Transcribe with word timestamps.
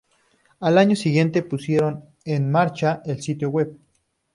Al 0.61 0.79
año 0.79 0.95
siguiente, 0.95 1.43
pusieron 1.43 2.03
en 2.25 2.49
marcha 2.51 3.03
el 3.05 3.21
sitio 3.21 3.49
web. 3.51 3.77